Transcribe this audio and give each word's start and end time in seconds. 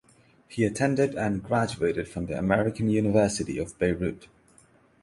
He 0.47 0.65
attended 0.65 1.13
and 1.13 1.43
graduated 1.43 2.07
from 2.07 2.25
the 2.25 2.35
American 2.35 2.89
University 2.89 3.59
of 3.59 3.77
Beirut. 3.77 4.27